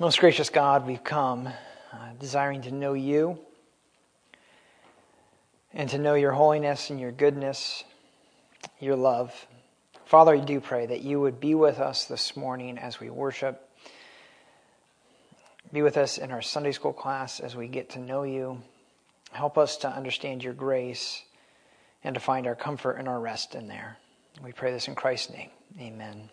[0.00, 1.52] Most gracious God, we've come uh,
[2.18, 3.38] desiring to know you
[5.74, 7.84] and to know your holiness and your goodness,
[8.78, 9.46] your love.
[10.06, 13.68] Father, I do pray that you would be with us this morning as we worship.
[15.70, 18.62] Be with us in our Sunday school class as we get to know you.
[19.32, 21.22] Help us to understand your grace
[22.02, 23.98] and to find our comfort and our rest in there.
[24.42, 25.50] We pray this in Christ's name.
[25.78, 26.30] Amen.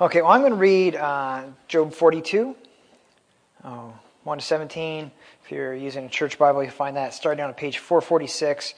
[0.00, 2.54] Okay, well, I'm going to read uh, Job 42,
[3.64, 3.92] oh,
[4.24, 5.10] 1 to 17.
[5.44, 8.74] If you're using a church Bible, you'll find that starting on page 446.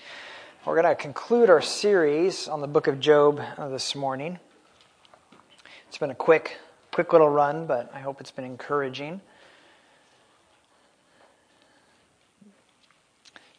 [0.64, 4.38] We're going to conclude our series on the book of Job uh, this morning.
[5.88, 6.58] It's been a quick,
[6.92, 9.22] quick little run, but I hope it's been encouraging.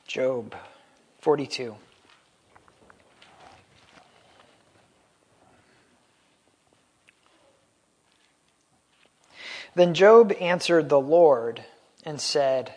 [0.06, 0.56] Job
[1.22, 1.76] 42.
[9.76, 11.64] Then Job answered the Lord
[12.06, 12.74] and said,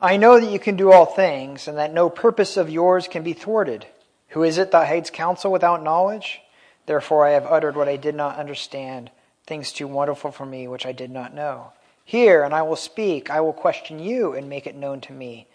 [0.00, 3.22] I know that you can do all things, and that no purpose of yours can
[3.22, 3.86] be thwarted.
[4.28, 6.40] Who is it that hides counsel without knowledge?
[6.84, 9.10] Therefore I have uttered what I did not understand,
[9.46, 11.72] things too wonderful for me which I did not know.
[12.04, 13.30] Hear, and I will speak.
[13.30, 15.48] I will question you and make it known to me.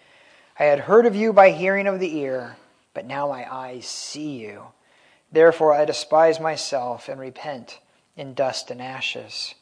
[0.60, 2.58] I had heard of you by hearing of the ear,
[2.94, 4.64] but now my eyes see you.
[5.32, 7.80] Therefore I despise myself and repent
[8.18, 9.56] in dust and ashes.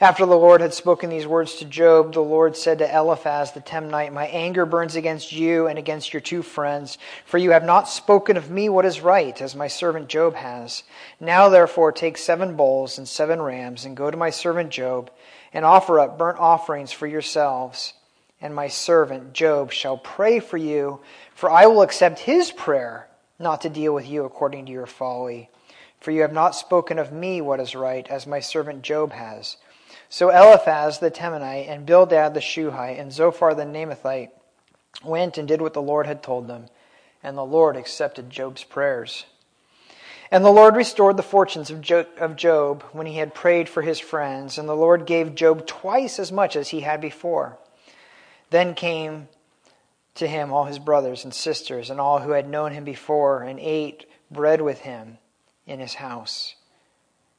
[0.00, 3.60] After the Lord had spoken these words to Job, the Lord said to Eliphaz the
[3.60, 7.88] Temanite, My anger burns against you and against your two friends, for you have not
[7.88, 10.82] spoken of me what is right, as my servant Job has.
[11.20, 15.10] Now therefore take seven bulls and seven rams, and go to my servant Job,
[15.52, 17.92] and offer up burnt offerings for yourselves.
[18.40, 21.00] And my servant Job shall pray for you,
[21.34, 25.48] for I will accept his prayer, not to deal with you according to your folly.
[26.00, 29.56] For you have not spoken of me what is right, as my servant Job has.
[30.12, 34.28] So Eliphaz the Temanite, and Bildad the Shuhite, and Zophar the Naamathite
[35.02, 36.66] went and did what the Lord had told them,
[37.22, 39.24] and the Lord accepted Job's prayers.
[40.30, 41.80] And the Lord restored the fortunes of
[42.36, 46.30] Job when he had prayed for his friends, and the Lord gave Job twice as
[46.30, 47.56] much as he had before.
[48.50, 49.28] Then came
[50.16, 53.58] to him all his brothers and sisters, and all who had known him before, and
[53.58, 55.16] ate bread with him
[55.66, 56.54] in his house.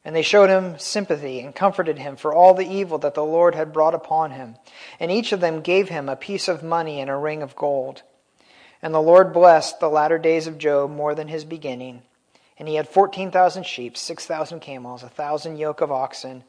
[0.06, 3.56] And they showed him sympathy and comforted him for all the evil that the Lord
[3.56, 4.56] had brought upon him.
[5.00, 8.04] And each of them gave him a piece of money and a ring of gold.
[8.82, 12.02] And the Lord blessed the latter days of Job more than his beginning.
[12.60, 16.44] And he had 14,000 sheep, 6,000 camels, a 1,000 yoke of oxen,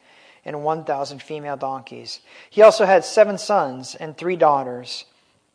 [0.44, 2.20] and 1,000 female donkeys.
[2.50, 5.04] He also had seven sons and three daughters.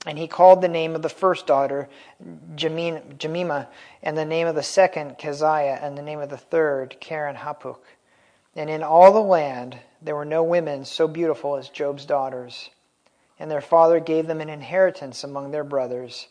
[0.05, 1.89] And he called the name of the first daughter
[2.55, 3.67] Jemima,
[4.01, 7.83] and the name of the second Keziah, and the name of the third Keren-happuch.
[8.55, 12.69] And in all the land there were no women so beautiful as Job's daughters.
[13.37, 16.27] And their father gave them an inheritance among their brothers.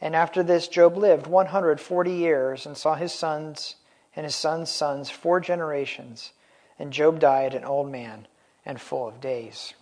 [0.00, 3.76] And after this, Job lived 140 years and saw his sons
[4.16, 6.32] and his sons' sons four generations.
[6.78, 8.26] And Job died an old man
[8.64, 9.74] and full of days.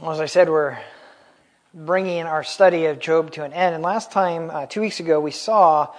[0.00, 0.78] Well, as I said, we're
[1.74, 3.74] bringing our study of Job to an end.
[3.74, 5.94] And last time, uh, two weeks ago, we saw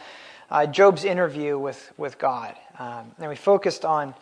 [0.49, 2.55] uh, Job's interview with, with God.
[2.79, 4.15] Um, and we focused on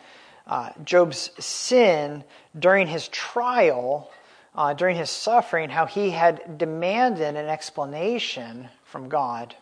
[0.46, 2.22] uh, Job's sin
[2.56, 4.10] during his trial,
[4.54, 9.56] uh, during his suffering, how he had demanded an explanation from God.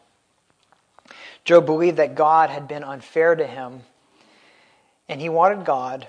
[1.45, 3.83] Job believed that God had been unfair to him,
[5.09, 6.09] and he wanted God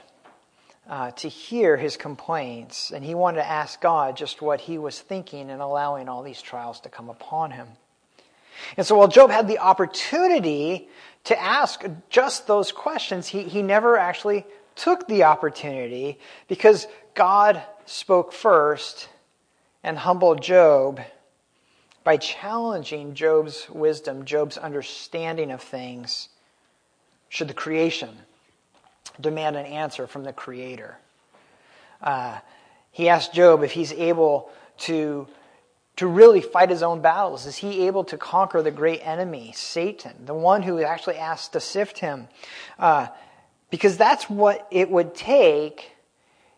[0.92, 5.00] uh, to hear his complaints, and he wanted to ask God just what he was
[5.00, 7.70] thinking in allowing all these trials to come upon him.
[8.76, 10.90] And so while Job had the opportunity
[11.24, 16.20] to ask just those questions, he, he never actually took the opportunity
[16.50, 19.08] because God spoke first
[19.84, 21.00] and humbled Job
[22.04, 26.28] by challenging Job's wisdom, Job's understanding of things,
[27.30, 28.10] should the creation
[29.20, 30.98] demand an answer from the Creator.
[32.02, 32.40] Uh,
[32.92, 34.50] he asked Job if he's able
[34.80, 35.28] to,
[35.96, 37.46] to really fight his own battles.
[37.46, 41.60] Is he able to conquer the great enemy, Satan, the one who actually asked to
[41.60, 42.28] sift him?
[42.78, 43.08] Uh,
[43.70, 45.92] because that's what it would take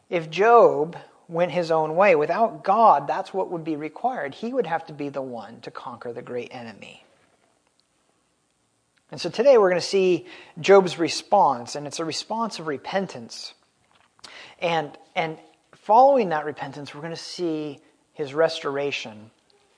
[0.09, 0.97] if Job
[1.27, 2.15] went his own way.
[2.15, 4.33] Without God, that's what would be required.
[4.35, 7.02] He would have to be the one to conquer the great enemy.
[9.13, 10.25] And so today we're going to see
[10.59, 13.53] Job's response, and it's a response of repentance.
[14.57, 15.37] And, and
[15.75, 17.79] following that repentance, we're going to see
[18.13, 19.29] his restoration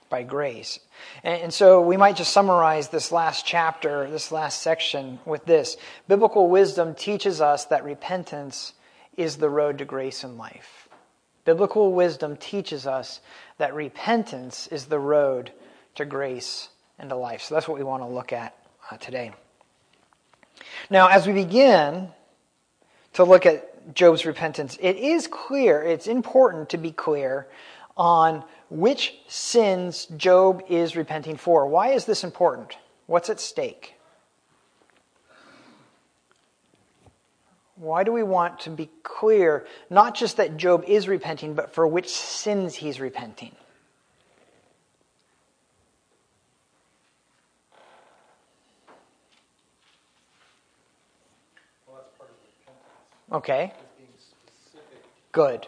[0.07, 0.79] by grace.
[1.21, 5.75] And, and, so we might just summarize this last chapter, this last section, with this
[6.07, 8.71] Biblical wisdom teaches us that repentance
[9.17, 10.87] is the road to grace and life.
[11.43, 13.19] Biblical wisdom teaches us
[13.57, 15.51] that repentance is the road
[15.95, 17.41] to grace and to life.
[17.41, 18.55] So that's what we want to look at
[18.89, 19.31] uh, today.
[20.89, 22.09] Now, as we begin
[23.13, 27.47] to look at Job's repentance, it is clear, it's important to be clear
[27.97, 31.67] on which sins Job is repenting for.
[31.67, 32.77] Why is this important?
[33.07, 33.95] What's at stake?
[37.77, 41.85] Why do we want to be clear, not just that Job is repenting, but for
[41.85, 43.55] which sins he's repenting?
[53.31, 53.73] Okay.
[55.31, 55.67] Good.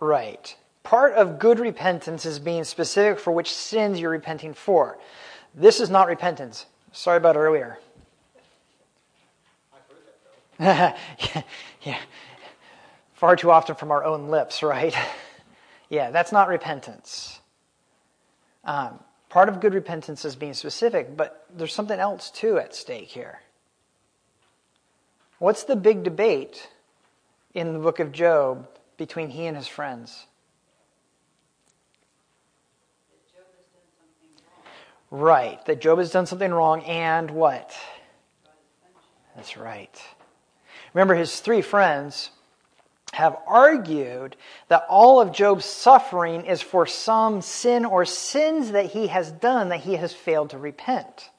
[0.00, 0.56] Right.
[0.82, 4.98] Part of good repentance is being specific for which sins you're repenting for.
[5.54, 6.66] This is not repentance.
[6.92, 7.78] Sorry about earlier.
[10.60, 10.96] yeah,
[11.82, 11.98] yeah.
[13.14, 14.94] Far too often from our own lips, right?
[15.88, 17.40] yeah, that's not repentance.
[18.64, 23.08] Um, part of good repentance is being specific, but there's something else too at stake
[23.08, 23.40] here.
[25.42, 26.68] What's the big debate
[27.52, 30.26] in the book of Job between he and his friends?
[35.10, 37.76] Right, that Job has done something wrong and what?
[39.34, 40.00] That's right.
[40.94, 42.30] Remember, his three friends
[43.12, 44.36] have argued
[44.68, 49.70] that all of Job's suffering is for some sin or sins that he has done
[49.70, 51.30] that he has failed to repent.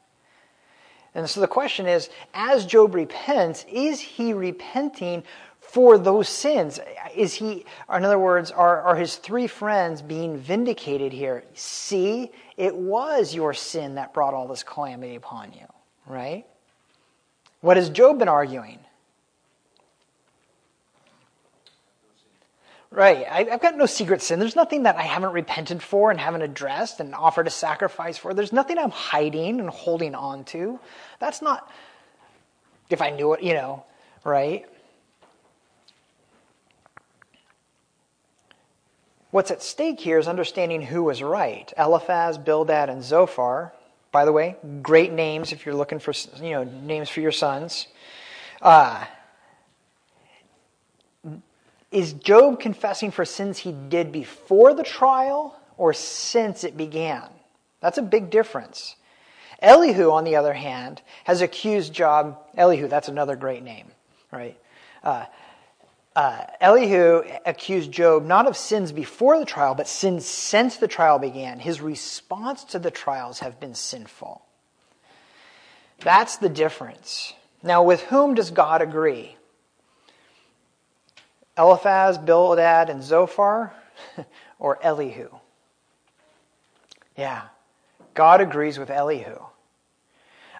[1.15, 5.23] And so the question is as Job repents, is he repenting
[5.59, 6.79] for those sins?
[7.15, 11.43] Is he, in other words, are, are his three friends being vindicated here?
[11.53, 15.65] See, it was your sin that brought all this calamity upon you,
[16.07, 16.45] right?
[17.61, 18.79] What has Job been arguing?
[22.93, 23.25] Right.
[23.27, 24.37] I, have got no secret sin.
[24.37, 28.35] There's nothing that I haven't repented for and haven't addressed and offered a sacrifice for.
[28.35, 30.79] There's nothing I'm hiding and holding on to.
[31.19, 31.71] That's not,
[32.91, 33.83] if I knew it, you know,
[34.23, 34.67] right?
[39.31, 41.73] What's at stake here is understanding who was right.
[41.75, 43.73] Eliphaz, Bildad, and Zophar.
[44.11, 47.87] By the way, great names if you're looking for, you know, names for your sons.
[48.61, 49.03] Uh,
[51.93, 57.29] is Job confessing for sins he did before the trial or since it began?
[57.81, 58.95] That's a big difference.
[59.61, 62.37] Elihu, on the other hand, has accused Job.
[62.57, 63.87] Elihu, that's another great name,
[64.31, 64.57] right?
[65.03, 65.25] Uh,
[66.15, 71.17] uh, Elihu accused Job not of sins before the trial, but sins since the trial
[71.17, 71.59] began.
[71.59, 74.43] His response to the trials have been sinful.
[75.99, 77.33] That's the difference.
[77.63, 79.37] Now, with whom does God agree?
[81.57, 83.73] Eliphaz, Bildad, and Zophar,
[84.59, 85.29] or Elihu?
[87.17, 87.43] Yeah,
[88.13, 89.39] God agrees with Elihu.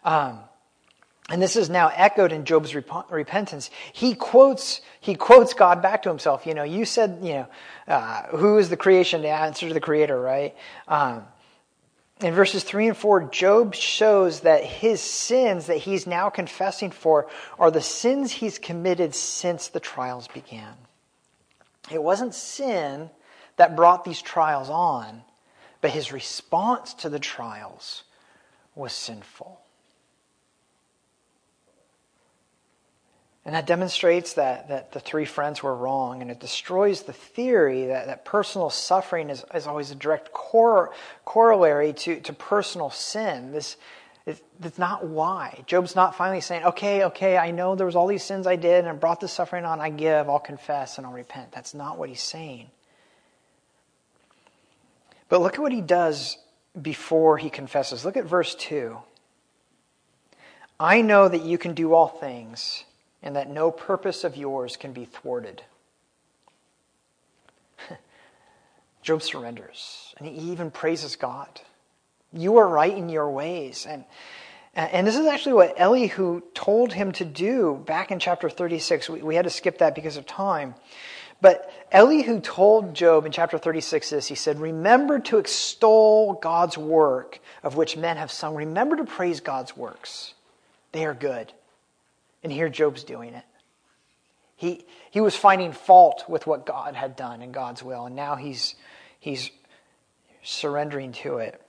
[0.04, 0.40] Um,
[1.30, 3.72] and this is now echoed in Job's rep- repentance.
[3.94, 6.45] He quotes, he quotes God back to himself.
[6.45, 7.48] You know, you said, you know,
[7.88, 10.54] uh, who is the creation to answer to the creator, right?
[10.88, 11.24] Um,
[12.23, 17.27] in verses 3 and 4, Job shows that his sins that he's now confessing for
[17.59, 20.73] are the sins he's committed since the trials began.
[21.92, 23.09] It wasn't sin
[23.57, 25.23] that brought these trials on,
[25.81, 28.03] but his response to the trials
[28.73, 29.59] was sinful.
[33.45, 37.88] And that demonstrates that, that the three friends were wrong, and it destroys the theory
[37.88, 40.94] that, that personal suffering is, is always a direct cor-
[41.26, 43.52] corollary to, to personal sin.
[43.52, 43.76] This,
[44.62, 45.62] that's not why.
[45.68, 48.88] Job's not finally saying, okay, okay, I know there was all these sins I did
[48.88, 51.52] and brought this suffering on, I give, I'll confess, and I'll repent.
[51.52, 52.68] That's not what he's saying.
[55.28, 56.38] But look at what he does
[56.81, 58.06] before he confesses.
[58.06, 58.97] Look at verse 2.
[60.80, 62.85] I know that you can do all things
[63.23, 65.63] and that no purpose of yours can be thwarted.
[69.01, 71.61] Job surrenders, and he even praises God.
[72.33, 73.87] You are right in your ways.
[73.87, 74.03] And,
[74.75, 79.09] and this is actually what Elihu told him to do back in chapter 36.
[79.09, 80.75] We, we had to skip that because of time.
[81.42, 84.27] But Elihu told Job in chapter 36 this.
[84.27, 88.56] He said, Remember to extol God's work of which men have sung.
[88.56, 90.33] Remember to praise God's works.
[90.92, 91.51] They are good.
[92.44, 93.45] And here Job's doing it.
[94.56, 98.35] He, he was finding fault with what God had done and God's will, and now
[98.35, 98.76] he's,
[99.19, 99.50] he's
[100.44, 101.59] surrendering to it.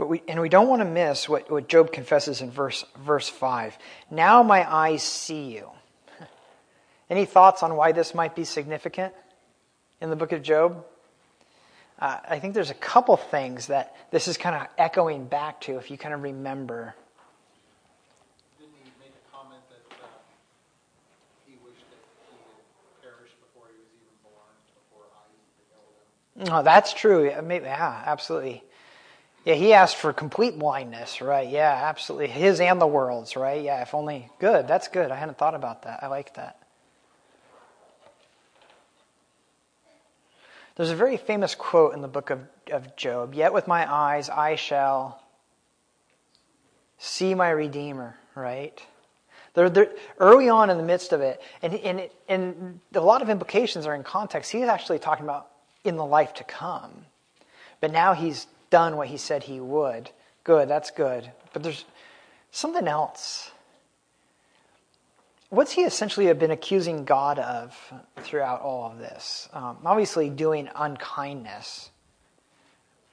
[0.00, 3.28] But we, and we don't want to miss what, what Job confesses in verse, verse
[3.28, 3.76] 5.
[4.10, 5.68] Now my eyes see you.
[7.10, 9.12] Any thoughts on why this might be significant
[10.00, 10.86] in the book of Job?
[11.98, 15.76] Uh, I think there's a couple things that this is kind of echoing back to
[15.76, 16.94] if you kind of remember.
[18.58, 20.06] Didn't he make a comment that uh,
[21.44, 22.00] he wished that
[22.32, 25.04] he had perished before he was even born, before
[26.40, 26.48] Him?
[26.50, 27.24] Oh, that's true.
[27.26, 28.64] Yeah, absolutely.
[29.44, 31.48] Yeah, he asked for complete blindness, right?
[31.48, 32.28] Yeah, absolutely.
[32.28, 33.62] His and the world's, right?
[33.62, 34.28] Yeah, if only.
[34.38, 34.68] Good.
[34.68, 35.10] That's good.
[35.10, 36.02] I hadn't thought about that.
[36.02, 36.58] I like that.
[40.76, 42.40] There's a very famous quote in the book of,
[42.72, 45.22] of Job Yet with my eyes I shall
[46.96, 48.80] see my Redeemer, right?
[49.54, 53.28] They're, they're, early on in the midst of it, and, and, and a lot of
[53.28, 54.52] implications are in context.
[54.52, 55.49] He's actually talking about
[55.84, 57.06] in the life to come.
[57.80, 60.10] But now he's done what he said he would.
[60.44, 61.30] Good, that's good.
[61.52, 61.84] But there's
[62.50, 63.50] something else.
[65.48, 67.76] What's he essentially been accusing God of
[68.18, 69.48] throughout all of this?
[69.52, 71.90] Um, obviously, doing unkindness.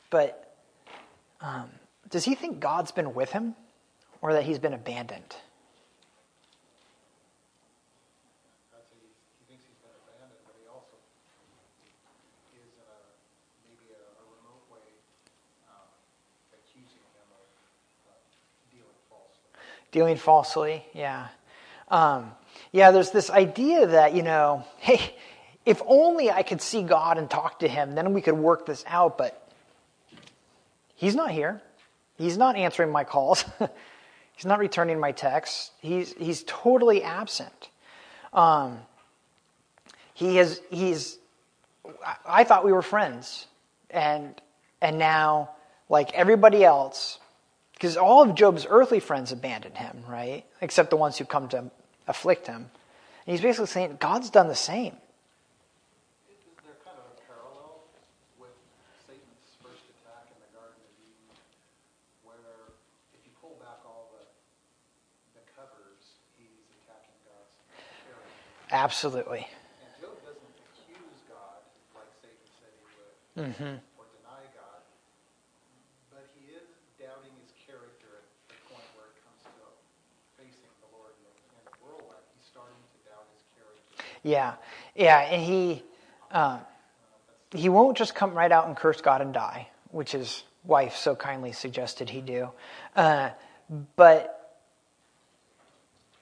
[0.10, 0.56] But
[1.42, 1.70] um,
[2.10, 3.56] does he think God's been with him
[4.22, 5.36] or that he's been abandoned?
[19.92, 20.86] Dealing falsely.
[20.94, 21.28] Yeah.
[21.90, 22.32] Um,
[22.72, 25.16] yeah, there's this idea that, you know, hey,
[25.66, 28.84] if only I could see God and talk to him, then we could work this
[28.88, 29.50] out, but
[30.96, 31.62] he's not here.
[32.18, 33.46] He's not answering my calls.
[34.36, 35.72] he's not returning my texts.
[35.82, 37.70] He's, he's totally absent.
[38.34, 38.80] Um,
[40.14, 41.20] he has, he's,
[42.26, 43.46] I thought we were friends.
[43.90, 44.40] And,
[44.82, 45.52] and now,
[45.90, 47.20] like everybody else,
[47.78, 50.44] because all of Job's earthly friends abandoned him, right?
[50.62, 51.70] Except the ones who come to
[52.08, 52.72] afflict him.
[53.28, 54.98] And he's basically saying, God's done the same.
[56.26, 57.86] Is there kind of a parallel
[58.42, 58.58] with
[59.06, 61.38] Satan's first attack in the Garden of Eden,
[62.26, 62.74] where
[63.14, 64.26] if you pull back all the,
[65.38, 67.54] the covers, he's attacking God's
[68.02, 68.74] character?
[68.74, 69.46] Absolutely.
[69.86, 71.62] And Job doesn't accuse God
[71.94, 73.54] like Satan said he would.
[73.54, 73.86] Mm-hmm.
[84.28, 84.56] Yeah,
[84.94, 85.84] yeah, and he
[86.32, 86.60] uh,
[87.52, 91.16] he won't just come right out and curse God and die, which his wife so
[91.16, 92.50] kindly suggested he do.
[92.94, 93.30] Uh,
[93.96, 94.60] but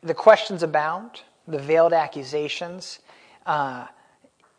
[0.04, 3.00] the questions abound, the veiled accusations,
[3.48, 3.88] uh,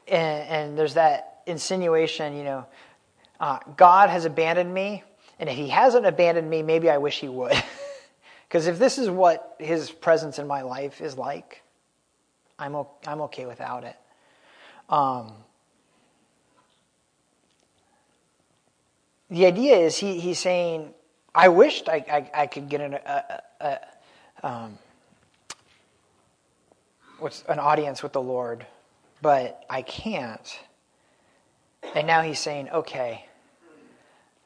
[0.09, 2.67] and, and, there's that insinuation, you know,
[3.38, 5.05] uh, God has abandoned me,
[5.38, 7.55] and if He hasn't abandoned me, maybe I wish He would.
[8.49, 11.65] Because if this is what His presence in my life is like,
[12.58, 13.96] I'm, I'm okay without it.
[14.88, 15.32] Um,
[19.30, 20.94] the idea is he, he's saying,
[21.34, 23.78] I wished I, I, I could get an, a, a,
[24.42, 24.78] um,
[27.18, 28.66] what's an audience with the Lord,
[29.20, 30.60] but I can't.
[31.94, 33.26] And now he's saying, okay,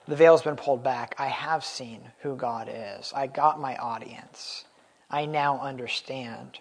[0.09, 1.15] the veil's been pulled back.
[1.19, 3.13] I have seen who God is.
[3.15, 4.65] I got my audience.
[5.11, 6.59] I now understand.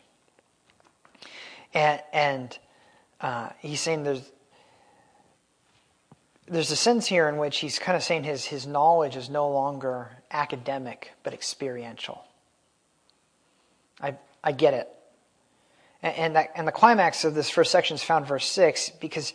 [1.73, 2.59] And, and
[3.21, 4.31] uh, he's saying there's,
[6.47, 9.49] there's a sense here in which he's kind of saying his, his knowledge is no
[9.49, 12.23] longer academic, but experiential.
[14.01, 14.89] I, I get it.
[16.01, 19.33] And, and, that, and the climax of this first section is found verse 6 because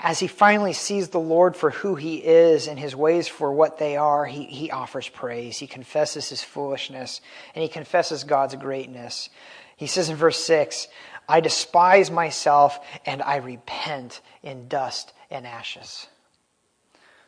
[0.00, 3.78] as he finally sees the Lord for who he is and his ways for what
[3.78, 5.58] they are, he, he offers praise.
[5.58, 7.20] He confesses his foolishness
[7.54, 9.28] and he confesses God's greatness.
[9.76, 10.86] He says in verse 6,
[11.28, 16.06] I despise myself and I repent in dust and ashes.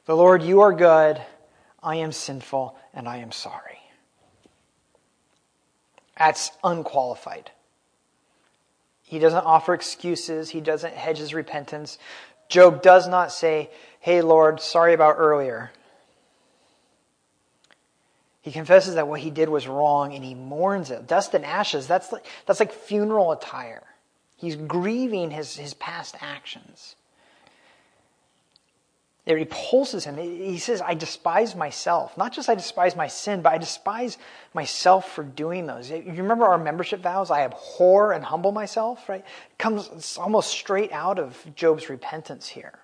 [0.07, 1.21] The Lord, you are good.
[1.83, 3.79] I am sinful and I am sorry.
[6.19, 7.51] That's unqualified.
[9.03, 10.51] He doesn't offer excuses.
[10.51, 11.99] He doesn't hedge his repentance.
[12.49, 15.73] Job does not say, Hey, Lord, sorry about earlier.
[18.43, 21.07] He confesses that what he did was wrong and he mourns it.
[21.07, 23.83] Dust and ashes, that's like, that's like funeral attire.
[24.37, 26.97] He's grieving his, his past actions.
[29.27, 30.17] It repulses him.
[30.17, 32.17] He says, I despise myself.
[32.17, 34.17] Not just I despise my sin, but I despise
[34.55, 35.91] myself for doing those.
[35.91, 37.31] You remember our membership vows?
[37.31, 39.21] I abhor and humble myself, right?
[39.21, 42.79] It comes almost straight out of Job's repentance here.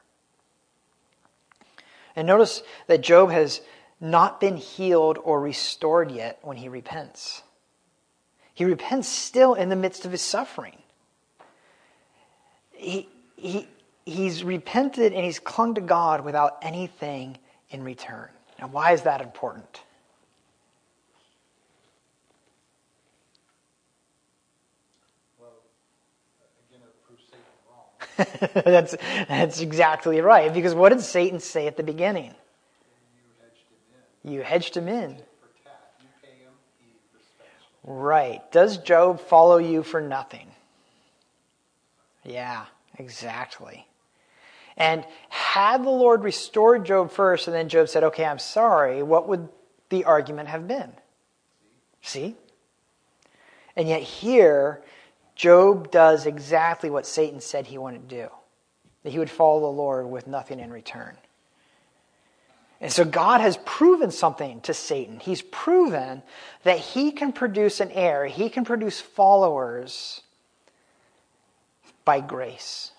[2.14, 3.62] And notice that Job has
[4.00, 7.42] not been healed or restored yet when he repents.
[8.54, 10.78] He repents still in the midst of his suffering.
[12.72, 13.68] He, he,
[14.06, 17.38] he's repented and he's clung to God without anything
[17.70, 18.28] in return.
[18.58, 19.82] Now, why is that important?
[25.38, 25.50] Well,
[26.70, 28.62] again, it proves Satan wrong.
[28.72, 28.96] that's,
[29.28, 30.52] that's exactly right.
[30.52, 32.30] Because what did Satan say at the beginning?
[32.30, 34.00] You hedged him in.
[34.26, 35.14] You hedged him in.
[35.14, 35.92] Tit for tat.
[36.00, 37.92] You pay him, he respects you.
[37.92, 38.50] Right.
[38.50, 40.48] Does Job follow you for nothing?
[42.24, 42.66] Yeah,
[42.98, 43.86] exactly.
[44.76, 49.28] And had the Lord restored Job first and then Job said, okay, I'm sorry, what
[49.28, 49.48] would
[49.90, 50.92] the argument have been?
[52.02, 52.34] See?
[53.76, 54.82] And yet here,
[55.36, 58.28] Job does exactly what Satan said he wanted to do
[59.02, 61.16] that he would follow the Lord with nothing in return.
[62.80, 65.18] And so God has proven something to Satan.
[65.18, 66.22] He's proven
[66.64, 70.20] that he can produce an heir, he can produce followers
[72.04, 72.92] by grace.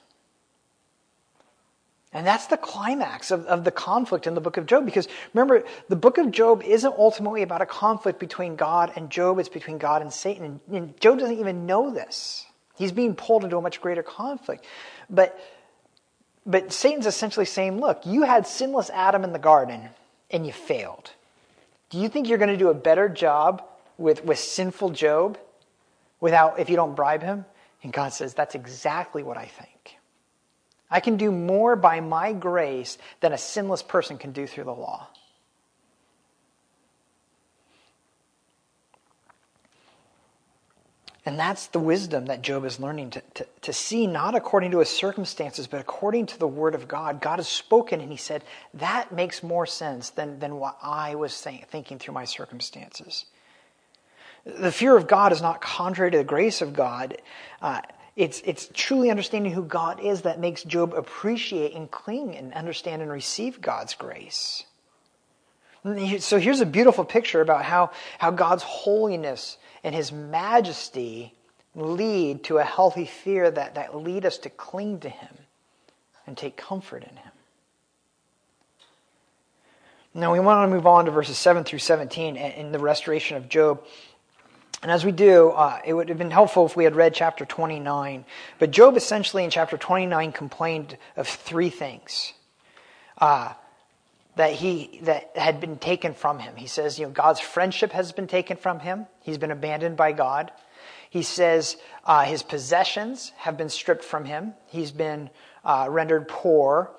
[2.13, 4.85] And that's the climax of, of the conflict in the book of Job.
[4.85, 9.39] Because remember, the book of Job isn't ultimately about a conflict between God and Job,
[9.39, 10.59] it's between God and Satan.
[10.67, 12.45] And, and Job doesn't even know this.
[12.75, 14.65] He's being pulled into a much greater conflict.
[15.09, 15.39] But,
[16.47, 19.89] but Satan's essentially saying, look, you had sinless Adam in the garden
[20.31, 21.11] and you failed.
[21.89, 23.63] Do you think you're going to do a better job
[23.97, 25.37] with, with sinful Job
[26.21, 27.45] without if you don't bribe him?
[27.83, 29.97] And God says, That's exactly what I think.
[30.89, 34.73] I can do more by my grace than a sinless person can do through the
[34.73, 35.07] law.
[41.27, 44.79] And that's the wisdom that Job is learning to, to, to, see, not according to
[44.79, 47.19] his circumstances, but according to the Word of God.
[47.19, 51.37] God has spoken, and he said, That makes more sense than, than what I was
[51.37, 53.25] think, thinking through my circumstances.
[54.45, 57.21] The fear of God is not contrary to the grace of God.
[57.61, 57.81] Uh,
[58.15, 63.01] it's, it's truly understanding who God is that makes Job appreciate and cling and understand
[63.01, 64.63] and receive God's grace.
[66.19, 71.33] So here's a beautiful picture about how, how God's holiness and his majesty
[71.75, 75.37] lead to a healthy fear that, that lead us to cling to him
[76.25, 77.31] and take comfort in him.
[80.13, 83.49] Now we want to move on to verses 7 through 17 in the restoration of
[83.49, 83.83] Job.
[84.81, 87.45] And as we do, uh, it would have been helpful if we had read chapter
[87.45, 88.25] 29.
[88.57, 92.33] But Job essentially in chapter 29 complained of three things
[93.19, 93.53] uh,
[94.37, 96.55] that he that had been taken from him.
[96.55, 99.07] He says, you know, God's friendship has been taken from him.
[99.21, 100.51] He's been abandoned by God.
[101.09, 104.53] He says uh, his possessions have been stripped from him.
[104.67, 105.29] He's been
[105.63, 106.91] uh, rendered poor,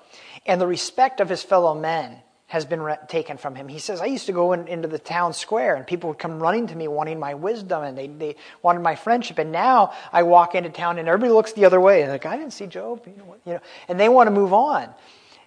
[0.45, 3.67] and the respect of his fellow men has been re- taken from him.
[3.67, 6.39] He says, I used to go in, into the town square and people would come
[6.39, 9.37] running to me wanting my wisdom and they, they wanted my friendship.
[9.37, 12.09] And now I walk into town and everybody looks the other way.
[12.09, 14.89] Like, I didn't see Job, you know, you know and they want to move on.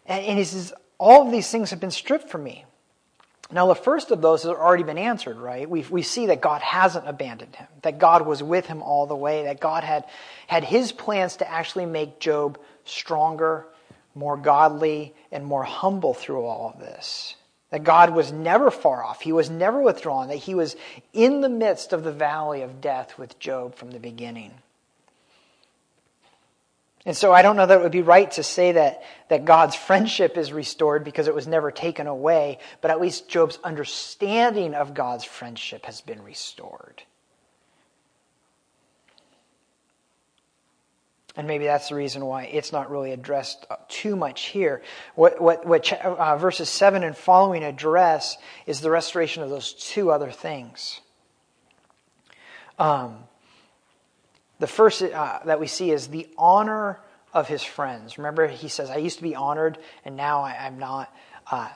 [0.06, 2.64] And, and he says, all of these things have been stripped from me.
[3.50, 5.68] Now, the first of those has already been answered, right?
[5.68, 9.16] We, we see that God hasn't abandoned him, that God was with him all the
[9.16, 10.04] way, that God had,
[10.46, 13.66] had his plans to actually make Job stronger
[14.14, 17.34] more godly and more humble through all of this.
[17.70, 19.22] That God was never far off.
[19.22, 20.28] He was never withdrawn.
[20.28, 20.76] That he was
[21.12, 24.52] in the midst of the valley of death with Job from the beginning.
[27.04, 29.74] And so I don't know that it would be right to say that, that God's
[29.74, 34.94] friendship is restored because it was never taken away, but at least Job's understanding of
[34.94, 37.02] God's friendship has been restored.
[41.34, 44.82] And maybe that's the reason why it's not really addressed too much here.
[45.14, 48.36] What, what, what uh, verses 7 and following address
[48.66, 51.00] is the restoration of those two other things.
[52.78, 53.24] Um,
[54.62, 57.00] the first uh, that we see is the honor
[57.34, 58.16] of his friends.
[58.16, 61.12] Remember, he says, I used to be honored, and now I, am not.
[61.50, 61.68] Uh,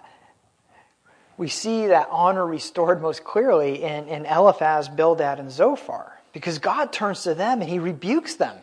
[1.37, 6.93] we see that honor restored most clearly in, in Eliphaz, Bildad, and Zophar, because God
[6.93, 8.57] turns to them and he rebukes them.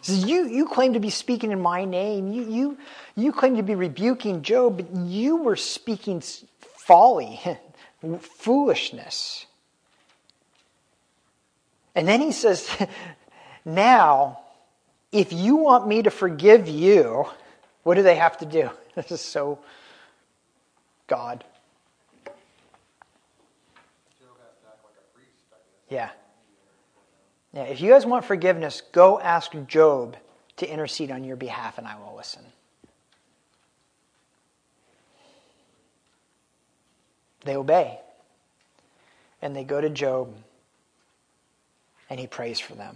[0.00, 2.32] He says, you, you claim to be speaking in my name.
[2.32, 2.78] You, you,
[3.14, 6.22] you claim to be rebuking Job, but you were speaking
[6.86, 7.38] folly,
[8.20, 9.44] foolishness.
[11.94, 12.68] And then he says,
[13.64, 14.40] now,
[15.10, 17.26] if you want me to forgive you,
[17.82, 18.70] what do they have to do?
[18.94, 19.58] This is so
[21.06, 21.44] God.
[25.88, 26.10] Yeah.
[27.54, 30.18] Yeah, if you guys want forgiveness, go ask Job
[30.58, 32.42] to intercede on your behalf, and I will listen.
[37.44, 37.98] they obey.
[39.40, 40.34] And they go to Job,
[42.12, 42.94] and he prays for them.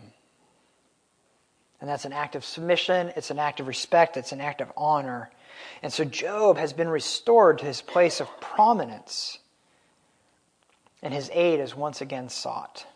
[1.81, 4.71] And that's an act of submission, it's an act of respect, it's an act of
[4.77, 5.31] honor.
[5.83, 9.39] And so Job has been restored to his place of prominence,
[11.03, 12.87] and his aid is once again sought.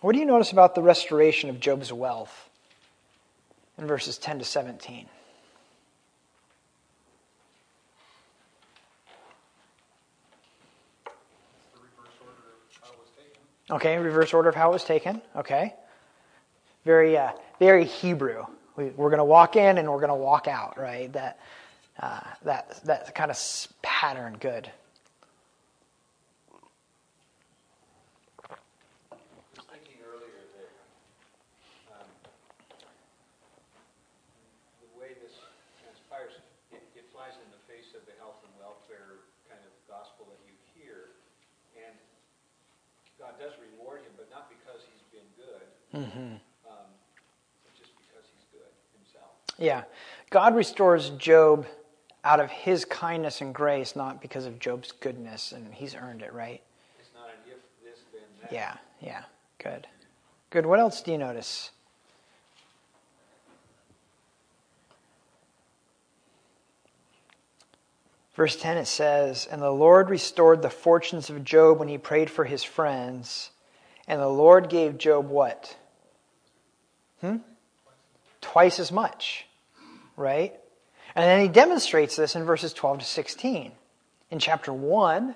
[0.00, 2.48] What do you notice about the restoration of Job's wealth
[3.76, 5.06] in verses 10 to 17?
[11.74, 13.40] The reverse order of how it was taken.
[13.70, 15.22] Okay, reverse order of how it was taken.
[15.36, 15.74] Okay.
[16.84, 18.44] Very, uh, very Hebrew.
[18.74, 21.12] We, we're going to walk in and we're going to walk out, right?
[21.12, 21.38] That,
[22.00, 23.38] uh, that, that kind of
[23.82, 24.36] pattern.
[24.40, 24.70] Good.
[29.54, 30.72] was thinking earlier that
[31.92, 32.08] um,
[34.80, 35.36] the way this
[35.84, 36.32] transpires,
[36.72, 40.40] it, it flies in the face of the health and welfare kind of gospel that
[40.48, 41.12] you hear.
[41.76, 41.94] And
[43.20, 46.18] God does reward him, but not because he's been good, Mm-hmm.
[46.18, 46.36] um,
[47.76, 49.30] just because he's good himself.
[49.58, 49.84] Yeah.
[50.30, 51.66] God restores Job
[52.24, 56.32] out of his kindness and grace, not because of Job's goodness, and he's earned it,
[56.32, 56.60] right?
[56.98, 58.52] It's not an if this, then that.
[58.52, 59.22] Yeah, yeah.
[59.62, 59.86] Good.
[60.50, 60.66] Good.
[60.66, 61.70] What else do you notice?
[68.34, 72.30] Verse 10 it says, And the Lord restored the fortunes of Job when he prayed
[72.30, 73.50] for his friends.
[74.08, 75.76] And the Lord gave Job what?
[77.20, 77.36] Hmm?
[78.40, 79.46] Twice as much.
[80.16, 80.54] Right?
[81.14, 83.72] And then he demonstrates this in verses 12 to 16.
[84.30, 85.34] In chapter 1,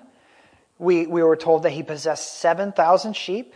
[0.79, 3.53] we, we were told that he possessed 7,000 sheep,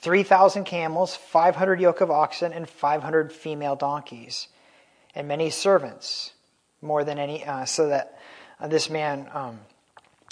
[0.00, 4.48] 3,000 camels, 500 yoke of oxen, and 500 female donkeys,
[5.14, 6.32] and many servants,
[6.80, 8.18] more than any, uh, so that
[8.60, 9.58] uh, this man um,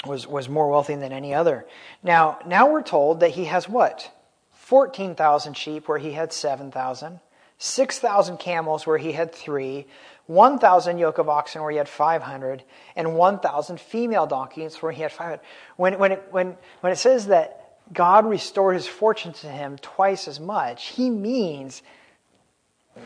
[0.05, 1.67] was, was more wealthy than any other.
[2.03, 4.13] Now, now we're told that he has what?
[4.67, 7.21] 14,000 sheep where he had 7,000,
[7.57, 9.87] 6,000 camels where he had three,
[10.27, 12.65] 1,000 yoke of oxen where he had 500,
[12.97, 15.39] and 1,000 female donkeys where he had 500.
[15.77, 20.27] When, when, it, when, when it says that God restored his fortune to him twice
[20.27, 21.81] as much, he means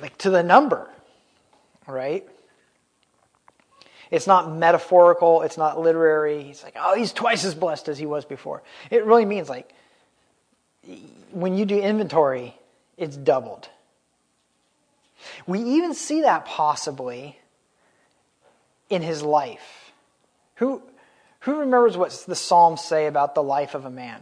[0.01, 0.89] like to the number,
[1.87, 2.27] right?
[4.11, 6.43] It's not metaphorical, it's not literary.
[6.43, 8.63] He's like, oh, he's twice as blessed as he was before.
[8.91, 9.75] It really means like
[11.33, 12.57] when you do inventory,
[12.97, 13.69] it's doubled.
[15.47, 17.39] We even see that possibly
[18.89, 19.93] in his life.
[20.57, 20.83] Who,
[21.41, 24.21] who remembers what the Psalms say about the life of a man?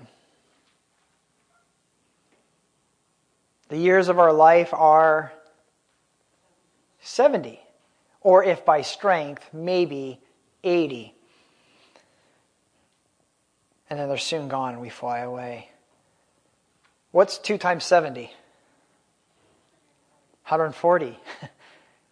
[3.69, 5.33] The years of our life are
[7.01, 7.61] 70.
[8.21, 10.21] Or if by strength, maybe
[10.65, 11.15] 80.
[13.91, 15.71] And then they're soon gone and we fly away.
[17.11, 18.23] What's 2 times 70?
[20.45, 21.19] 140.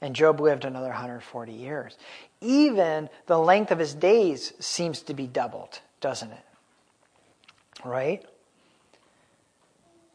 [0.00, 1.96] And Job lived another 140 years.
[2.40, 6.44] Even the length of his days seems to be doubled, doesn't it?
[7.84, 8.24] Right?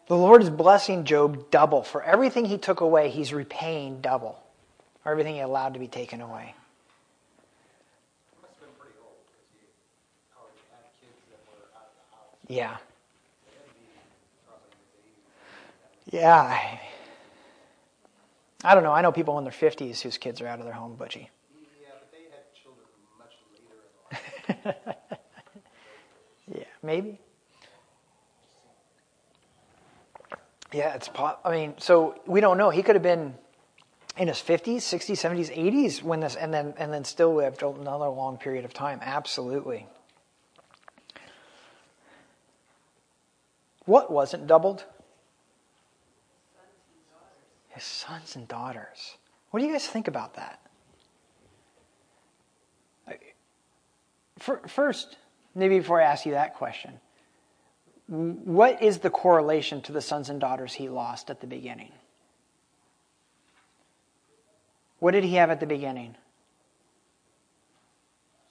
[0.07, 1.83] The Lord is blessing Job double.
[1.83, 4.39] For everything he took away, he's repaying double.
[5.03, 6.53] For everything he allowed to be taken away.
[8.29, 9.65] He must have been pretty old because he
[10.37, 12.45] already had kids that were out of the house.
[12.47, 12.77] Yeah.
[13.47, 13.87] They had to be
[14.45, 16.00] probably in his 80s.
[16.11, 16.41] Yeah.
[16.41, 16.79] I,
[18.63, 18.91] I don't know.
[18.91, 21.27] I know people in their 50s whose kids are out of their home, Butchie.
[21.81, 22.85] Yeah, but they had children
[23.17, 23.33] much
[24.55, 24.97] later in life.
[26.53, 27.17] Yeah, maybe.
[30.73, 32.69] Yeah, it's po- I mean, so we don't know.
[32.69, 33.35] He could have been
[34.17, 38.09] in his 50s, 60s, 70s, 80s when this and then and then still lived another
[38.09, 38.99] long period of time.
[39.01, 39.87] Absolutely.
[43.85, 44.85] What wasn't doubled?
[47.81, 49.17] His sons and daughters.
[49.49, 50.59] What do you guys think about that?
[54.37, 55.17] First,
[55.55, 56.99] maybe before I ask you that question,
[58.05, 61.91] what is the correlation to the sons and daughters he lost at the beginning?
[64.99, 66.15] What did he have at the beginning?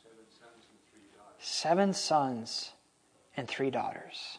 [0.03, 1.39] Seven sons and three daughters.
[1.39, 2.73] Seven sons
[3.37, 4.39] and three daughters.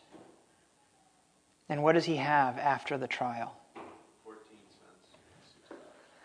[1.69, 3.55] And what does he have after the trial?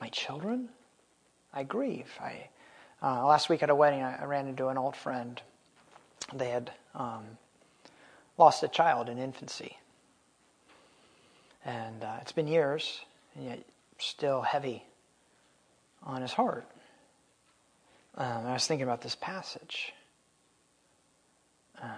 [0.00, 0.68] my children?
[1.52, 2.10] I grieve.
[2.20, 2.48] I,
[3.02, 5.40] uh, last week at a wedding, I, I, ran into an old friend.
[6.32, 7.24] They had um,
[8.38, 9.76] lost a child in infancy.
[11.64, 13.00] And uh, it's been years,
[13.34, 13.64] and yet
[13.98, 14.84] still heavy
[16.02, 16.66] on his heart.
[18.16, 19.92] Um, I was thinking about this passage.
[21.82, 21.90] Um,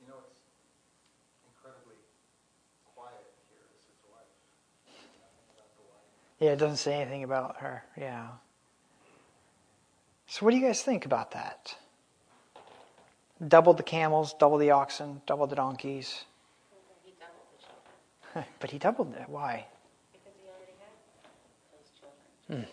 [0.00, 1.96] you know, it's incredibly
[2.94, 3.64] quiet here.
[3.74, 4.28] This is the wife.
[6.40, 7.84] Yeah, it doesn't say anything about her.
[7.96, 8.26] Yeah.
[10.26, 11.76] So, what do you guys think about that?
[13.46, 16.24] Double the camels, double the oxen, double the donkeys.
[17.04, 17.64] He doubled the
[18.32, 18.54] children.
[18.60, 19.28] but he doubled it.
[19.28, 19.66] Why?
[20.12, 20.90] Because he already had
[21.72, 22.64] those children.
[22.64, 22.70] Hmm.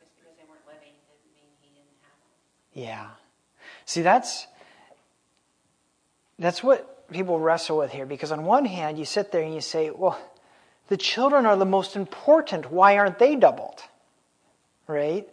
[0.00, 2.82] Just because they weren't living didn't mean he didn't have them.
[2.82, 3.08] Yeah.
[3.84, 4.46] See, that's
[6.38, 9.60] that's what people wrestle with here because on one hand you sit there and you
[9.60, 10.18] say, well,
[10.88, 12.70] the children are the most important.
[12.70, 13.80] Why aren't they doubled?
[14.86, 15.28] Right?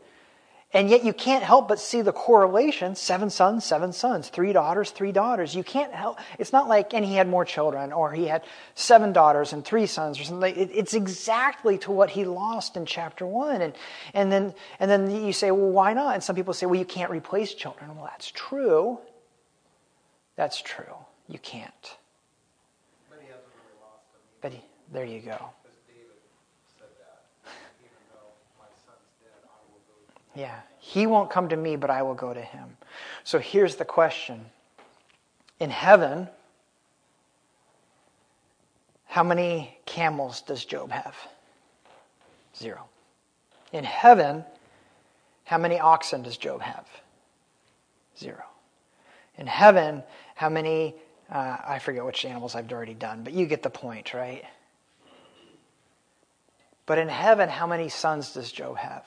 [0.73, 4.91] And yet you can't help but see the correlation seven sons, seven sons, three daughters,
[4.91, 5.53] three daughters.
[5.53, 6.17] You can't help.
[6.39, 9.85] It's not like, and he had more children, or he had seven daughters and three
[9.85, 10.55] sons, or something.
[10.55, 13.61] It, it's exactly to what he lost in chapter one.
[13.61, 13.73] And,
[14.13, 16.13] and, then, and then you say, well, why not?
[16.13, 17.93] And some people say, well, you can't replace children.
[17.93, 18.97] Well, that's true.
[20.37, 20.95] That's true.
[21.27, 21.97] You can't.
[23.09, 24.21] But he hasn't really lost them.
[24.41, 25.49] But he, there you go.
[30.35, 30.59] Yeah.
[30.79, 32.77] He won't come to me, but I will go to him.
[33.23, 34.45] So here's the question
[35.59, 36.27] In heaven,
[39.05, 41.15] how many camels does Job have?
[42.57, 42.85] Zero.
[43.71, 44.43] In heaven,
[45.45, 46.87] how many oxen does Job have?
[48.17, 48.43] Zero.
[49.37, 50.03] In heaven,
[50.35, 50.95] how many,
[51.29, 54.43] uh, I forget which animals I've already done, but you get the point, right?
[56.85, 59.05] But in heaven, how many sons does Job have?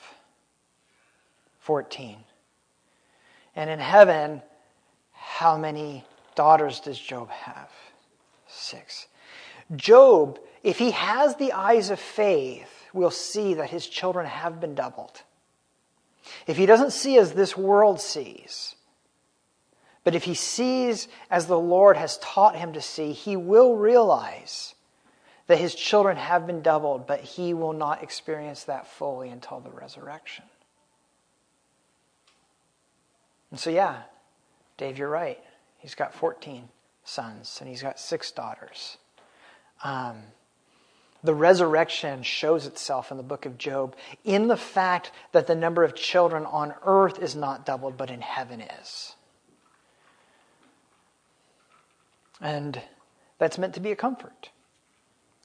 [1.60, 2.18] 14.
[3.56, 4.42] And in heaven,
[5.12, 7.70] how many daughters does Job have?
[8.46, 9.06] Six.
[9.74, 14.74] Job, if he has the eyes of faith, will see that his children have been
[14.74, 15.22] doubled.
[16.46, 18.76] If he doesn't see as this world sees,
[20.04, 24.74] but if he sees as the Lord has taught him to see, he will realize
[25.46, 29.70] that his children have been doubled, but he will not experience that fully until the
[29.70, 30.44] resurrection.
[33.50, 34.02] And so, yeah,
[34.78, 35.38] Dave, you're right.
[35.78, 36.68] He's got 14
[37.04, 38.96] sons and he's got six daughters.
[39.82, 40.22] Um,
[41.22, 45.84] the resurrection shows itself in the book of Job in the fact that the number
[45.84, 49.14] of children on earth is not doubled, but in heaven is.
[52.40, 52.80] And
[53.38, 54.50] that's meant to be a comfort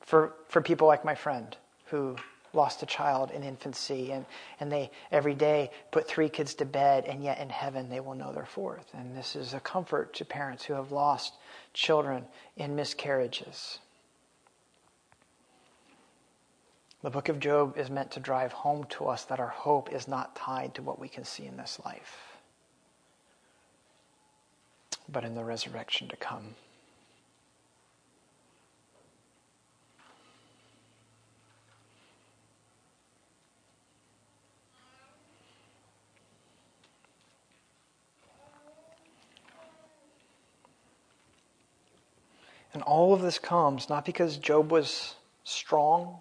[0.10, 2.16] for, for people like my friend who
[2.52, 4.26] lost a child in infancy and,
[4.60, 8.16] and they every day put three kids to bed and yet in heaven they will
[8.16, 8.88] know their fourth.
[8.96, 11.36] And this is a comfort to parents who have lost
[11.76, 12.26] children
[12.58, 13.78] in miscarriages.
[17.04, 20.08] The book of Job is meant to drive home to us that our hope is
[20.08, 22.18] not tied to what we can see in this life
[25.12, 26.56] but in the resurrection to come
[42.74, 46.18] And all of this comes not because Job was strong,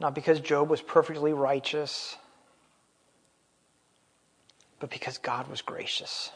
[0.00, 2.16] not because Job was perfectly righteous,
[4.80, 6.30] but because God was gracious.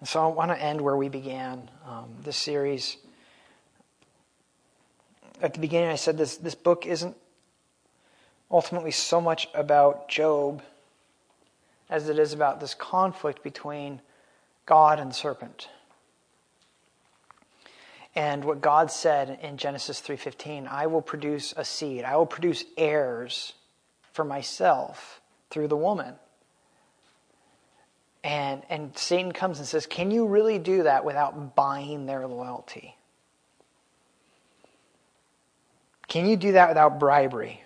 [0.00, 2.96] And so I want to end where we began um, this series.
[5.42, 7.16] At the beginning, I said this, this book isn't
[8.50, 10.62] ultimately so much about Job
[11.90, 14.00] as it is about this conflict between
[14.66, 15.68] God and serpent.
[18.18, 22.02] And what God said in Genesis 3:15, I will produce a seed.
[22.02, 23.52] I will produce heirs
[24.10, 26.18] for myself through the woman.
[28.24, 32.96] And and Satan comes and says, "Can you really do that without buying their loyalty?
[36.08, 37.62] Can you do that without bribery?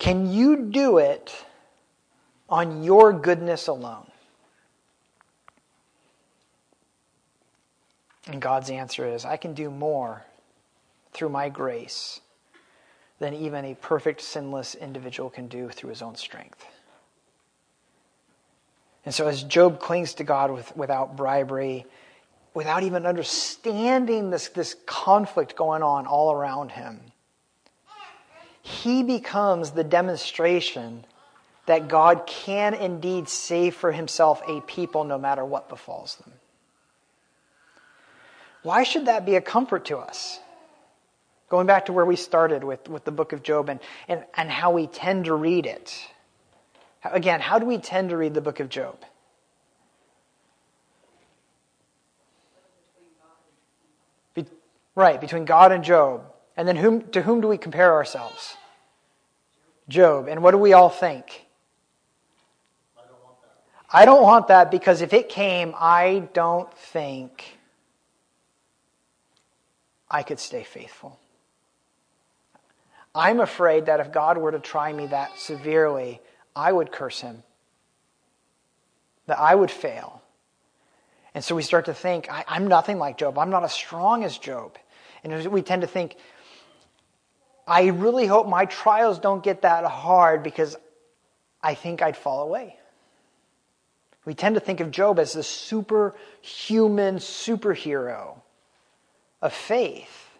[0.00, 1.46] Can you do it
[2.48, 4.11] on your goodness alone?"
[8.26, 10.24] And God's answer is I can do more
[11.12, 12.20] through my grace
[13.18, 16.64] than even a perfect, sinless individual can do through his own strength.
[19.04, 21.86] And so, as Job clings to God with, without bribery,
[22.54, 27.00] without even understanding this, this conflict going on all around him,
[28.62, 31.04] he becomes the demonstration
[31.66, 36.32] that God can indeed save for himself a people no matter what befalls them.
[38.62, 40.38] Why should that be a comfort to us?
[41.48, 44.50] Going back to where we started with, with the book of Job and, and, and
[44.50, 46.08] how we tend to read it.
[47.04, 48.96] Again, how do we tend to read the book of Job?
[54.34, 54.46] Be,
[54.94, 56.24] right, between God and Job.
[56.56, 58.56] And then whom, to whom do we compare ourselves?
[59.88, 60.28] Job.
[60.28, 61.44] And what do we all think?
[62.96, 63.56] I don't want that.
[63.92, 67.58] I don't want that because if it came, I don't think
[70.12, 71.18] I could stay faithful.
[73.14, 76.20] I'm afraid that if God were to try me that severely,
[76.54, 77.42] I would curse him,
[79.26, 80.22] that I would fail.
[81.34, 83.38] And so we start to think, I, am nothing like Job.
[83.38, 84.76] I'm not as strong as Job.
[85.24, 86.16] And we tend to think,
[87.66, 90.76] I really hope my trials don't get that hard because
[91.62, 92.76] I think I'd fall away.
[94.26, 98.41] We tend to think of Job as the superhuman superhero
[99.42, 100.30] of faith.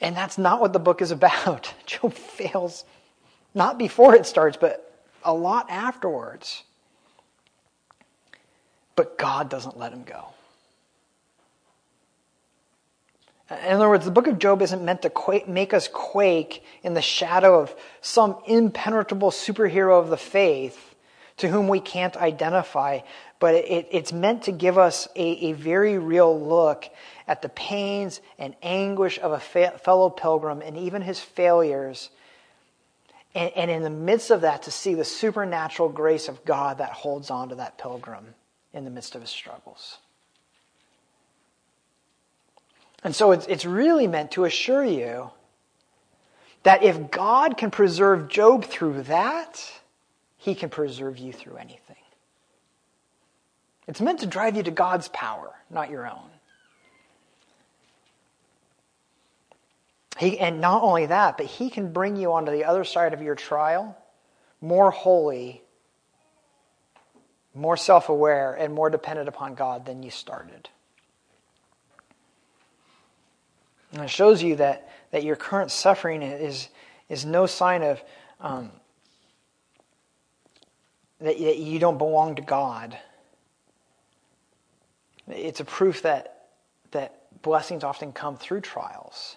[0.00, 1.72] And that's not what the book is about.
[1.86, 2.84] Job fails
[3.54, 6.64] not before it starts, but a lot afterwards.
[8.96, 10.26] But God doesn't let him go.
[13.50, 16.94] In other words, the book of Job isn't meant to quake, make us quake in
[16.94, 20.94] the shadow of some impenetrable superhero of the faith
[21.36, 23.00] to whom we can't identify,
[23.42, 26.88] but it, it's meant to give us a, a, very real look
[27.26, 32.10] at the pains and anguish of a fa- fellow pilgrim and even his failures.
[33.34, 36.90] And, and in the midst of that, to see the supernatural grace of God that
[36.90, 38.26] holds on to that pilgrim
[38.72, 39.98] in the midst of his struggles.
[43.02, 45.32] And so it's, it's really meant to assure you
[46.62, 49.68] that if God can preserve Job through that,
[50.36, 51.96] he can preserve you through anything.
[53.88, 56.30] It's meant to drive you to God's power, not your own.
[60.18, 63.22] He, and not only that, but he can bring you onto the other side of
[63.22, 63.96] your trial
[64.60, 65.62] more holy,
[67.54, 70.68] more self aware, and more dependent upon God than you started.
[73.92, 76.68] And it shows you that, that your current suffering is,
[77.08, 78.02] is no sign of
[78.40, 78.70] um,
[81.20, 82.96] that, that you don't belong to God.
[85.28, 86.48] It's a proof that,
[86.90, 89.36] that blessings often come through trials.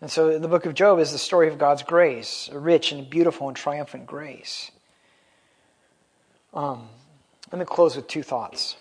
[0.00, 3.08] And so the book of Job is the story of God's grace, a rich and
[3.08, 4.72] beautiful and triumphant grace.
[6.52, 6.88] Um,
[7.52, 8.76] let me close with two thoughts.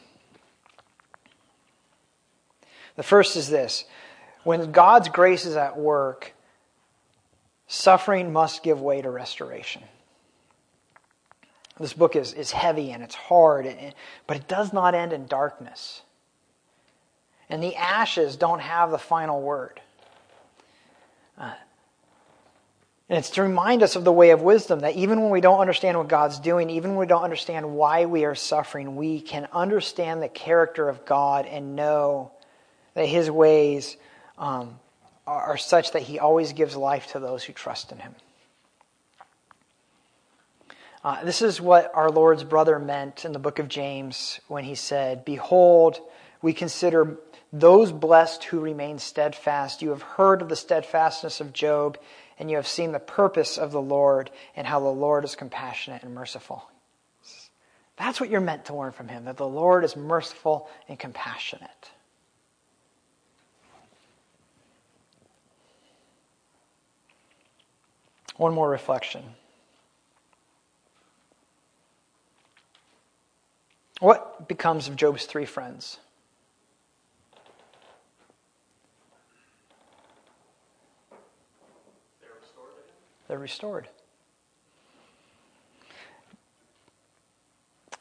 [2.96, 3.86] The first is this
[4.44, 6.34] when God's grace is at work,
[7.68, 9.84] suffering must give way to restoration.
[11.80, 13.74] This book is, is heavy and it's hard,
[14.28, 16.02] but it does not end in darkness.
[17.50, 19.82] And the ashes don't have the final word.
[21.38, 21.54] Uh,
[23.10, 25.60] and it's to remind us of the way of wisdom that even when we don't
[25.60, 29.50] understand what God's doing, even when we don't understand why we are suffering, we can
[29.52, 32.32] understand the character of God and know
[32.94, 33.98] that his ways
[34.38, 34.80] um,
[35.28, 38.16] are, are such that he always gives life to those who trust in him.
[41.04, 44.76] Uh, this is what our Lord's brother meant in the book of James when he
[44.76, 46.00] said, Behold,
[46.44, 47.18] we consider
[47.52, 49.82] those blessed who remain steadfast.
[49.82, 51.98] You have heard of the steadfastness of Job,
[52.38, 56.04] and you have seen the purpose of the Lord and how the Lord is compassionate
[56.04, 56.70] and merciful.
[57.98, 61.92] That's what you're meant to learn from him, that the Lord is merciful and compassionate.
[68.38, 69.24] One more reflection.
[74.02, 76.00] What becomes of Job's three friends?
[83.28, 83.88] They're restored.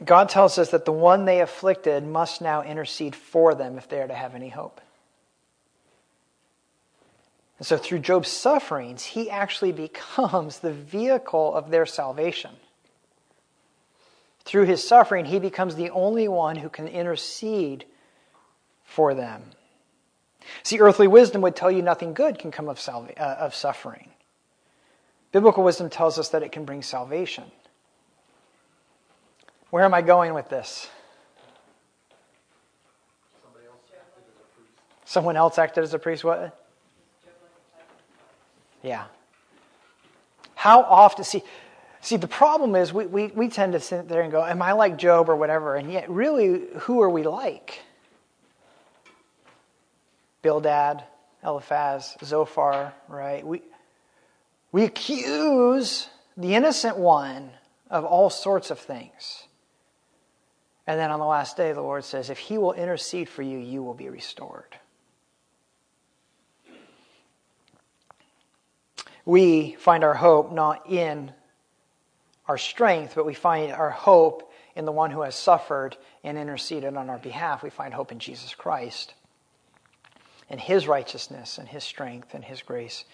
[0.03, 4.01] God tells us that the one they afflicted must now intercede for them if they
[4.01, 4.81] are to have any hope.
[7.59, 12.53] And so, through Job's sufferings, he actually becomes the vehicle of their salvation.
[14.45, 17.85] Through his suffering, he becomes the only one who can intercede
[18.85, 19.43] for them.
[20.63, 24.11] See, earthly wisdom would tell you nothing good can come of, uh, of suffering.
[25.33, 27.45] Biblical wisdom tells us that it can bring salvation.
[29.71, 30.89] Where am I going with this?
[35.05, 36.25] Someone else acted as a priest?
[36.25, 36.57] What?
[38.83, 39.05] Yeah.
[40.55, 41.25] How often?
[41.25, 41.43] See,
[42.01, 44.73] see, the problem is we, we, we tend to sit there and go, Am I
[44.73, 45.77] like Job or whatever?
[45.77, 47.83] And yet, really, who are we like?
[50.43, 51.05] Bildad,
[51.45, 53.47] Eliphaz, Zophar, right?
[53.47, 53.63] We,
[54.73, 57.51] we accuse the innocent one
[57.91, 59.45] of all sorts of things.
[60.87, 63.59] And then on the last day, the Lord says, If he will intercede for you,
[63.59, 64.77] you will be restored.
[69.25, 71.33] We find our hope not in
[72.51, 76.97] our strength, but we find our hope in the one who has suffered and interceded
[76.97, 77.63] on our behalf.
[77.63, 79.15] We find hope in Jesus Christ
[80.49, 83.05] and his righteousness and his strength and his grace.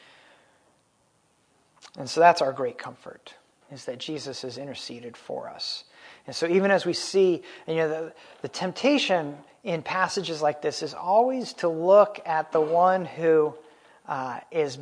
[1.98, 3.34] And so that's our great comfort,
[3.70, 5.84] is that Jesus has interceded for us.
[6.26, 10.82] And so even as we see, you know, the, the temptation in passages like this
[10.82, 13.54] is always to look at the one who
[14.08, 14.78] uh, is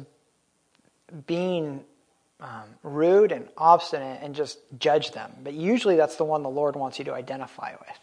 [1.26, 1.82] being
[2.44, 5.32] um, rude and obstinate and just judge them.
[5.42, 7.98] But usually that's the one the Lord wants you to identify with.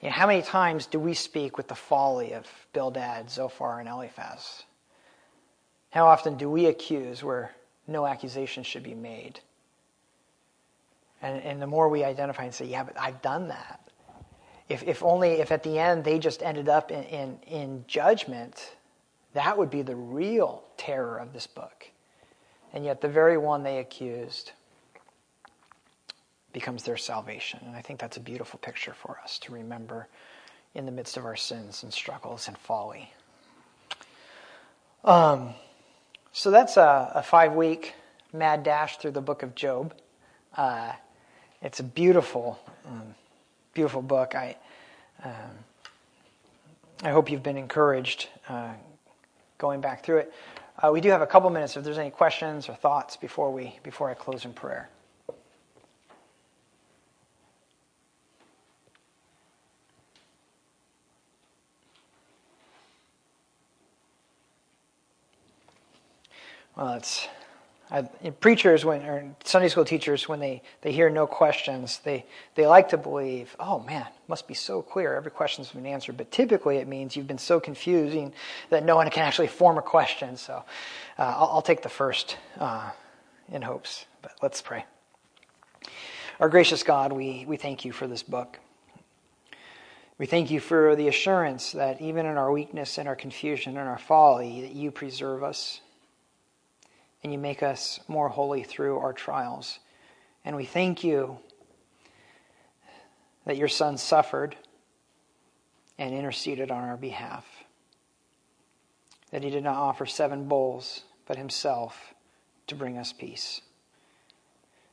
[0.00, 3.88] You know, how many times do we speak with the folly of Bildad, Zophar, and
[3.88, 4.62] Eliphaz?
[5.90, 7.50] How often do we accuse where
[7.88, 9.40] no accusation should be made?
[11.20, 13.80] And, and the more we identify and say, yeah, but I've done that.
[14.68, 18.76] If, if only, if at the end they just ended up in, in, in judgment,
[19.34, 21.91] that would be the real terror of this book.
[22.72, 24.52] And yet, the very one they accused
[26.52, 27.60] becomes their salvation.
[27.66, 30.08] And I think that's a beautiful picture for us to remember
[30.74, 33.12] in the midst of our sins and struggles and folly.
[35.04, 35.54] Um,
[36.32, 37.94] so that's a, a five week
[38.32, 39.94] mad dash through the book of Job.
[40.56, 40.92] Uh,
[41.60, 43.14] it's a beautiful, um,
[43.74, 44.34] beautiful book.
[44.34, 44.56] I,
[45.22, 45.32] um,
[47.02, 48.72] I hope you've been encouraged uh,
[49.58, 50.34] going back through it.
[50.78, 53.78] Uh, we do have a couple minutes if there's any questions or thoughts before we
[53.82, 54.88] before I close in prayer.
[66.74, 67.28] Well, it's
[67.90, 68.02] I,
[68.40, 72.24] preachers when or Sunday school teachers when they, they hear no questions, they
[72.54, 75.14] they like to believe, oh man, must be so clear.
[75.14, 76.16] Every question's been answered.
[76.16, 78.32] But typically, it means you've been so confusing
[78.70, 80.38] that no one can actually form a question.
[80.38, 80.64] So,
[81.18, 82.90] uh, I'll, I'll, take the first uh,
[83.50, 84.06] in hopes.
[84.22, 84.86] But let's pray.
[86.40, 88.58] Our gracious God, we we thank you for this book.
[90.16, 93.86] We thank you for the assurance that even in our weakness and our confusion and
[93.86, 95.81] our folly, that you preserve us
[97.22, 99.78] and you make us more holy through our trials.
[100.44, 101.38] And we thank you
[103.44, 104.56] that your Son suffered
[105.98, 107.46] and interceded on our behalf,
[109.30, 112.14] that he did not offer seven bulls, but himself
[112.66, 113.60] to bring us peace.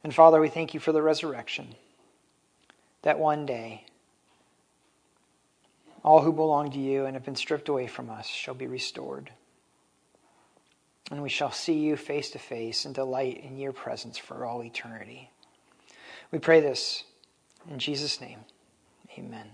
[0.04, 1.76] And Father, we thank you for the resurrection,
[3.02, 3.86] that one day
[6.04, 9.32] all who belong to you and have been stripped away from us shall be restored
[11.10, 14.64] and we shall see you face to face and delight in your presence for all
[14.64, 15.32] eternity.
[16.32, 17.04] We pray this
[17.70, 18.40] in Jesus' name.
[19.18, 19.48] Amen.